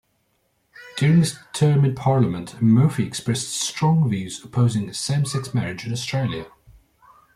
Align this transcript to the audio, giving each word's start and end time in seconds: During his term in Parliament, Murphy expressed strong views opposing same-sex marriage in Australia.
During 0.97 1.19
his 1.19 1.37
term 1.53 1.85
in 1.85 1.93
Parliament, 1.93 2.59
Murphy 2.59 3.05
expressed 3.05 3.49
strong 3.51 4.09
views 4.09 4.43
opposing 4.43 4.91
same-sex 4.91 5.53
marriage 5.53 5.85
in 5.85 5.93
Australia. 5.93 6.47